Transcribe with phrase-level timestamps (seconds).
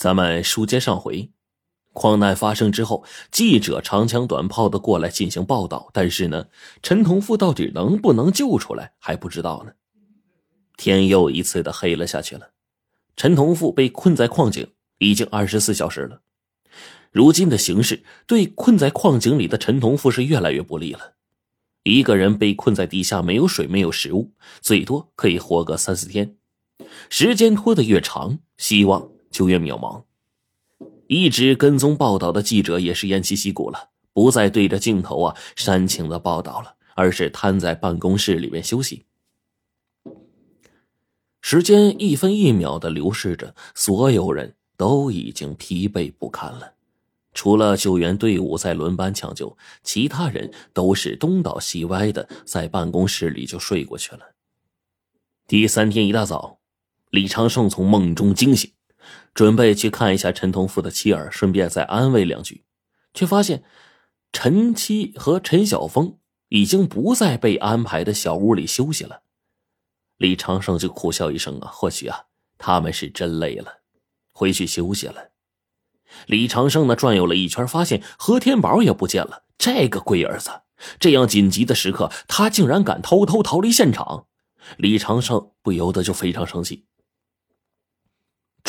[0.00, 1.30] 咱们书接上回，
[1.92, 6.46] 矿难发生之后，记者长枪短炮的过来进行报道，但是呢，
[6.82, 9.72] 陈同富到底能不能救出来还不知道呢。
[10.78, 12.52] 天又一次的黑了下去了，
[13.14, 16.22] 陈同富被困在矿井已经二十四小时了。
[17.12, 21.16] 如今的形势对困在矿井里的陈同富是越来越不利了。
[21.82, 24.32] 一个人被困在地下，没有水，没有食物，
[24.62, 26.36] 最多可以活个三四天，
[27.10, 29.10] 时间拖得越长，希望。
[29.30, 30.02] 就越渺茫。
[31.06, 39.06] 一直跟踪报道的记者也是偃旗息鼓了，不再对着镜头啊煽情的报道了，而是瘫在办公室里面休息。
[41.40, 46.74] 时间一分一秒的流逝着，所有人都已经疲惫不堪了。
[47.32, 54.34] 除了救援队伍在轮班抢救，其他人都是东倒西歪的，在办公室里就睡过去了。
[55.46, 56.58] 第三天一大早，
[57.10, 58.70] 李长胜从梦中惊醒。
[59.34, 62.64] 准备去看一下陈同富的妻儿，顺便再安慰两句，
[63.14, 63.64] 却发现
[64.32, 69.22] 陈七和陈晓峰已经不在被安排的小屋里休息了。
[70.16, 72.26] 李长胜就苦笑一声啊，或许啊，
[72.58, 73.78] 他们是真累了，
[74.32, 75.30] 回去休息了。
[76.26, 79.44] 李长胜呢，转悠了一圈，发现何天宝也不见了。
[79.56, 80.50] 这个龟儿子，
[80.98, 84.26] 这样紧急的时刻，他竟然敢偷偷逃离现场。
[84.76, 86.86] 李长胜不由得就非常生气。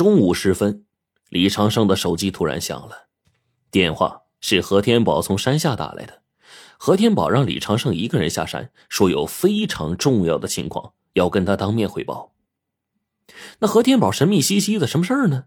[0.02, 0.84] 中午时分，
[1.30, 3.06] 李长胜的手机突然响了，
[3.70, 6.24] 电话是何天宝从山下打来的。
[6.80, 12.34] 何天宝让李长胜一个人下山，说有非常重要的情况要跟他当面汇报。
[13.60, 15.44] 那何天宝神秘兮兮的，什么事儿呢？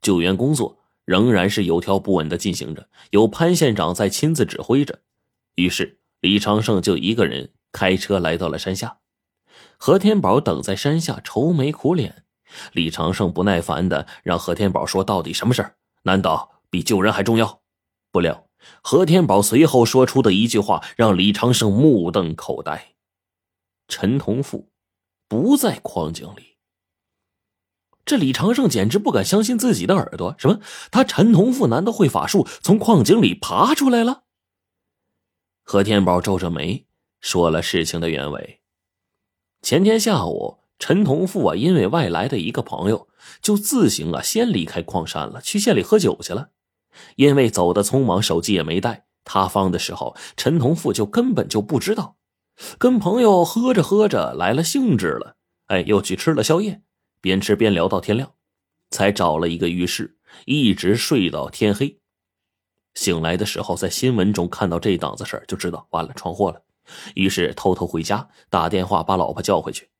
[0.00, 5.00] 救援工作仍然是有条不紊的进行着，有潘县长在亲自指挥着。
[5.56, 9.00] 于是李长胜就一个人开车来到了山下，
[9.76, 12.24] 何天宝等在山下，愁眉苦脸。
[12.72, 15.76] 李长胜不耐烦的让何天宝说：“到底什么事儿？
[16.02, 17.60] 难道比救人还重要？”
[18.10, 18.48] 不料
[18.82, 22.94] 何天宝随后说出的一句话让李长胜目瞪口呆
[23.86, 24.70] ：“陈同富
[25.28, 26.56] 不在矿井里。”
[28.04, 30.34] 这李长胜简直不敢相信自己的耳朵。
[30.38, 30.60] 什么？
[30.90, 34.22] 他陈同富难道会法术从矿井里爬出来了？
[35.62, 36.86] 何天宝皱着眉
[37.20, 38.62] 说了事情的原委：
[39.60, 40.60] 前天下午。
[40.78, 43.08] 陈同富啊，因为外来的一个朋友，
[43.42, 46.50] 就自行啊先离开矿山了，去县里喝酒去了。
[47.16, 49.06] 因为走的匆忙，手机也没带。
[49.24, 52.16] 塌方的时候，陈同富就根本就不知道。
[52.78, 55.36] 跟朋友喝着喝着来了兴致了，
[55.66, 56.80] 哎，又去吃了宵夜，
[57.20, 58.32] 边吃边聊到天亮，
[58.90, 62.00] 才找了一个浴室，一直睡到天黑。
[62.94, 66.62] 醒来的时候，在新闻中看到这档子事就知道完了，闯祸了。
[67.14, 69.90] 于是偷偷回家打电话把老婆叫回去。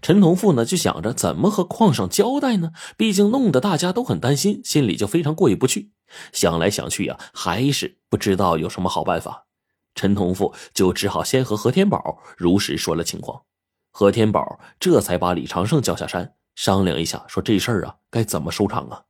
[0.00, 2.72] 陈同富呢，就想着怎么和矿上交代呢？
[2.96, 5.92] 毕竟弄得大家都很担心，心里就非常过意不去。
[6.32, 9.46] 想来想去呀，还是不知道有什么好办法。
[9.94, 13.42] 陈同富就只好先和何天宝如实说了情况。
[13.90, 19.04] 何天宝这才把李长胜叫下山，商量一下，说这事儿啊，该怎么收场啊？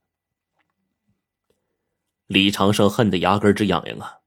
[2.26, 4.18] 李长胜恨得牙根直痒痒啊！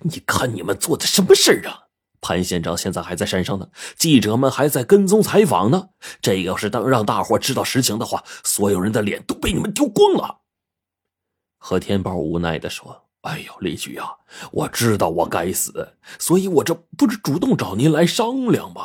[0.00, 1.89] 你看你们做的什么事儿啊？
[2.20, 5.88] 潘县长现在还在山上呢，记者们还在跟踪采访呢。
[6.20, 10.40] 这要是当让大伙知道实情的话，所有人的脸都被你们丢光了。
[11.58, 14.10] 何天宝无奈的说：“哎呦，李局啊，
[14.52, 18.82] 我知道我该死，所以我这不是主动找您来商量吗？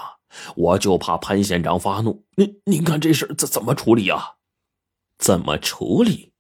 [0.56, 2.26] 我就怕潘县长发怒。
[2.36, 4.36] 您您看这事怎怎么处理啊？
[5.18, 6.34] 怎么处理？”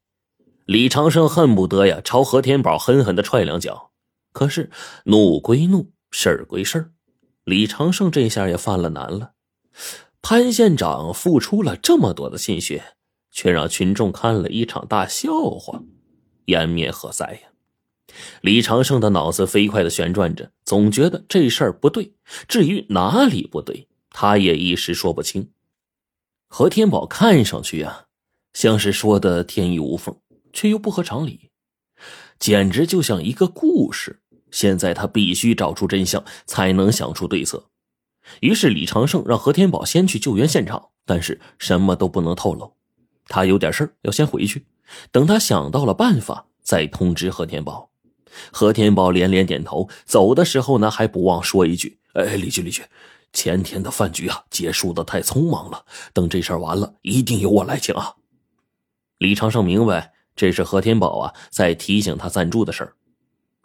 [0.65, 3.91] 李长生恨不得呀，朝何天宝狠狠的踹两脚。
[4.33, 4.71] 可是
[5.05, 5.91] 怒归怒。
[6.17, 6.91] 事儿归事儿，
[7.43, 9.33] 李长胜这下也犯了难了。
[10.21, 12.95] 潘县长付出了这么多的心血，
[13.31, 15.83] 却让群众看了一场大笑话，
[16.45, 18.15] 颜面何在呀？
[18.39, 22.13] 李长胜的脑子飞快的旋转着，总觉得这事儿不对。
[22.47, 25.51] 至于哪里不对，他也一时说不清。
[26.47, 28.05] 何天宝看上去啊，
[28.53, 30.17] 像是说的天衣无缝，
[30.53, 31.51] 却又不合常理，
[32.39, 34.21] 简直就像一个故事。
[34.55, 37.65] 现在他必须找出真相，才能想出对策。
[38.39, 42.73] 于是李长胜让何天宝先去救援现场，但是什么都不能透露。
[43.27, 44.65] 他有点事要先回去，
[45.11, 47.89] 等他想到了办法再通知何天宝。
[48.49, 52.81] 何天宝连连点头，走的时候呢还不忘说一句：“哎，李局，李局，
[53.33, 58.13] 前天的饭局啊结束的太匆忙了，等这事儿完了，一定由我来请啊。”
[59.19, 62.93] 李长胜明白这是何天宝啊在提醒他赞助的事儿。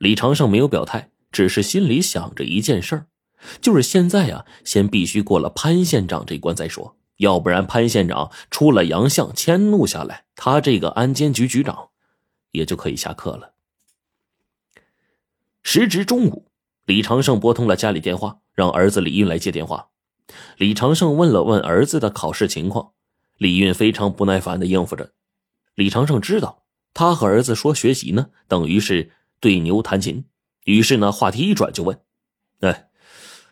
[0.01, 3.07] 李长胜没有表态，只是心里想着一件事儿，
[3.61, 6.97] 就是现在啊，先必须过了潘县长这关再说。
[7.19, 11.91] 要不然潘县长出了洋相迁怒下来，他这个安监局局长
[12.53, 13.53] 也就可以下课了。
[15.63, 16.47] 时值中午，
[16.87, 19.89] 李长胜拨通了家里电话，让儿子李运来接电话。
[20.57, 22.93] 李长胜问了问儿子的考试情况，
[23.37, 25.13] 李运非常不耐烦的应付着。
[25.75, 26.63] 李长胜知道
[26.95, 29.11] 他和儿子说学习呢，等于是
[29.41, 30.25] 对牛弹琴，
[30.65, 32.01] 于是呢话题一转就问
[32.61, 32.91] ：“哎，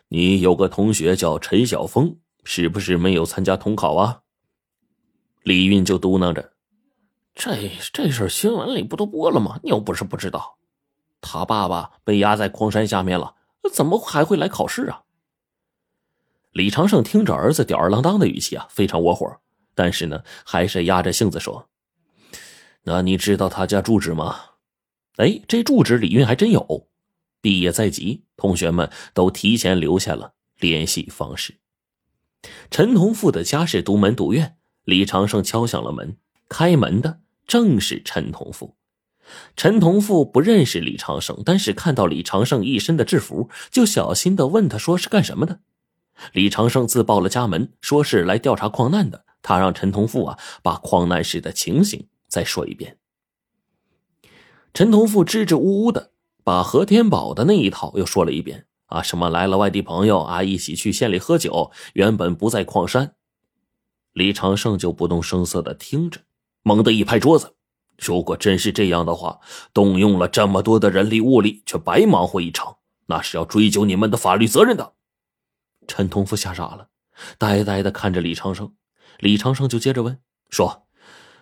[0.08, 2.19] 你有个同学叫陈晓峰。”
[2.50, 4.23] 是不是没有参加统考啊？
[5.43, 6.55] 李运就嘟囔着
[7.35, 9.61] ：“这这事新闻里不都播了吗？
[9.62, 10.56] 你又不是不知道，
[11.20, 13.35] 他爸爸被压在矿山下面了，
[13.70, 15.02] 怎么还会来考试啊？”
[16.52, 19.31] 李长胜听着儿子吊儿郎当的语气啊，非常窝火，
[19.75, 21.69] 但是呢，还是压着性子说
[22.85, 24.40] ：“那你知道他家住址吗？”
[25.18, 26.88] 哎，这住址李运还真有。
[27.40, 31.54] 毕业在即，同学们都提前留下了联系方式。
[32.70, 34.56] 陈同富的家是独门独院。
[34.84, 36.16] 李长胜敲响了门，
[36.48, 38.76] 开门的正是陈同富。
[39.56, 45.60] 陈同富不认识李长胜，但是看到李长胜一身的制服，就小心的问他说是干什么的。
[46.32, 49.24] 李长胜自报了家门，说是来调查矿难的。
[49.42, 52.96] 他让陈同富啊把矿难时的情形再说一遍。
[54.78, 56.12] 陈同富支支吾吾的
[56.44, 58.69] 把何天宝的那一套又说了一遍。
[58.86, 63.16] 啊，什么来了外地朋友啊，一起去县里喝酒，原本不在矿山。
[64.12, 66.20] 李长胜就不动声色的听着，
[66.62, 67.56] 猛地一拍桌子
[67.98, 69.40] ：“如果真是这样的话，
[69.75, 72.76] 动用了这么多的人力物力，却白忙活一场，
[73.06, 74.92] 那是要追究你们的法律责任的。”
[75.88, 76.86] 陈同福吓傻了，
[77.36, 78.72] 呆呆的看着李长胜。
[79.19, 80.20] 李长胜就接着问
[80.50, 80.86] ：“说，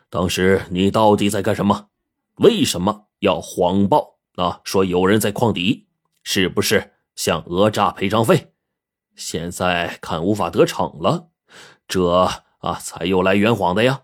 [0.08, 1.88] 当时你到底在干什么？
[2.36, 4.60] 为什么要谎报啊？
[4.64, 5.86] 说有人在矿底，
[6.22, 8.52] 是不是？”向讹诈赔偿费，
[9.14, 11.30] 现在看无法得逞了，
[11.88, 12.28] 这
[12.58, 14.02] 啊才又来圆谎的呀。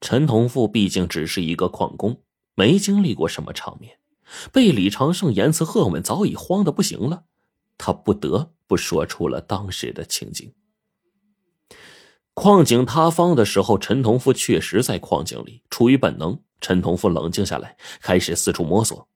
[0.00, 2.22] 陈同富毕竟只是一个矿工，
[2.54, 3.98] 没经历过什么场面，
[4.50, 7.24] 被李长胜言辞喝问，早已慌得不行了。
[7.76, 10.54] 他不得不说出了当时的情景。
[12.36, 15.62] 矿井塌方的时候，陈同富确实在矿井里。
[15.70, 19.08] 出于本能，陈同富冷静下来，开始四处摸索。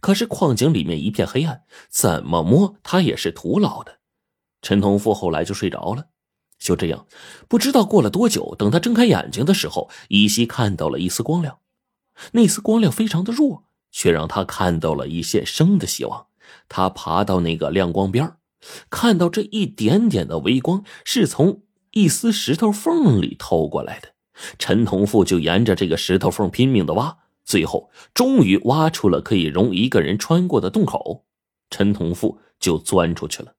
[0.00, 4.00] 可是矿井里面一片黑暗，怎么摸他也是徒劳的。
[4.60, 6.06] 陈同富后来就睡着了。
[6.58, 7.06] 就这样，
[7.46, 11.60] 不知道过了多久，等他睁开眼睛的时候，依稀看到了一丝光亮。
[12.32, 16.26] 那丝光亮非常的弱，却让他看到了一线生的希望。
[16.68, 18.34] 他爬到那个亮光边
[18.90, 21.62] 看到这一点点的微光是从
[21.94, 24.10] 一丝石头缝里透过来的。
[24.58, 27.18] 陈同富就沿着这个石头缝拼命的挖。
[27.44, 31.24] 最后，终于挖出了可以容一个人穿过的洞口，
[31.68, 33.54] 陈同富就钻出去了。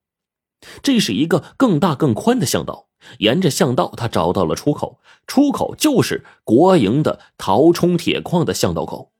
[0.81, 2.87] 这是一个更大更宽的巷道，
[3.19, 9.11] 沿着巷道，他找到了出口，出口就是国营的陶冲铁矿的巷道口。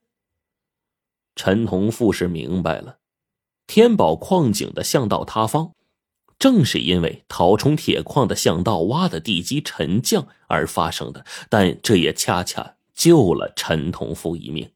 [1.36, 2.98] 陈同富是明白了，
[3.68, 5.74] 天宝矿井的巷道塌方，
[6.40, 12.76] 正是因为陶冲铁矿的巷道挖的地基沉降而发生的，但这也恰恰。
[12.96, 14.72] 救了陈同富一命。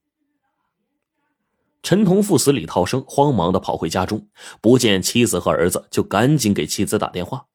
[1.81, 4.27] 陈同富死里逃生，慌忙的跑回家中，
[4.59, 7.45] 不见妻子和儿子，就赶紧给妻子打电话。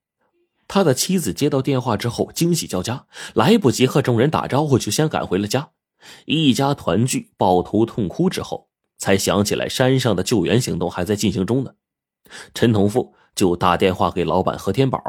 [0.67, 3.05] 他的妻子接到电话之后，惊喜交加，
[3.35, 5.69] 来不及和众人打招呼，就先赶回了家。
[6.25, 11.75] 一家团聚，抱头痛哭之后，才想起来山上的救援行动还在进行中呢。
[12.55, 15.00] 陈同富就打电话给老板何天宝，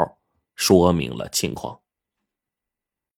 [0.55, 1.79] 说明了情况。